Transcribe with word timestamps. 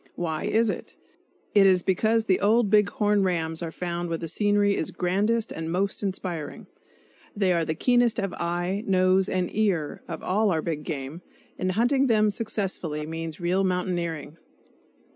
Why 0.15 0.45
is 0.45 0.71
it? 0.71 0.95
It 1.53 1.67
is 1.67 1.83
because 1.83 2.25
the 2.25 2.39
old 2.39 2.71
big 2.71 2.89
horn 2.89 3.21
rams 3.21 3.61
are 3.61 3.71
found 3.71 4.09
where 4.09 4.17
the 4.17 4.27
scenery 4.27 4.75
is 4.75 4.89
grandest 4.89 5.51
and 5.51 5.71
most 5.71 6.01
inspiring; 6.01 6.65
they 7.35 7.53
are 7.53 7.63
the 7.63 7.75
keenest 7.75 8.17
of 8.17 8.33
eye, 8.33 8.83
nose 8.87 9.29
and 9.29 9.55
ear 9.55 10.01
of 10.07 10.23
all 10.23 10.49
our 10.49 10.63
big 10.63 10.85
game, 10.85 11.21
and 11.59 11.73
hunting 11.73 12.07
them 12.07 12.31
successfully 12.31 13.05
means 13.05 13.39
real 13.39 13.63
mountaineering. 13.63 14.37